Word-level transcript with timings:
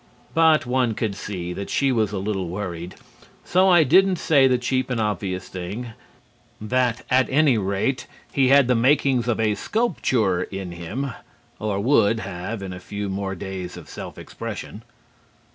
But 0.33 0.65
one 0.65 0.95
could 0.95 1.13
see 1.13 1.53
that 1.53 1.69
she 1.69 1.91
was 1.91 2.11
a 2.11 2.17
little 2.17 2.47
worried, 2.49 2.95
so 3.45 3.69
I 3.69 3.83
didn't 3.83 4.15
say 4.15 4.47
the 4.47 4.57
cheap 4.57 4.89
and 4.89 4.99
obvious 4.99 5.47
thing, 5.47 5.93
that 6.59 7.05
at 7.11 7.29
any 7.29 7.59
rate 7.59 8.07
he 8.33 8.47
had 8.47 8.67
the 8.67 8.73
makings 8.73 9.27
of 9.27 9.39
a 9.39 9.53
sculpture 9.53 10.41
in 10.41 10.71
him 10.71 11.13
or 11.59 11.79
would 11.79 12.21
have 12.21 12.63
in 12.63 12.73
a 12.73 12.79
few 12.79 13.09
more 13.09 13.35
days 13.35 13.77
of 13.77 13.87
self 13.87 14.17
expression. 14.17 14.81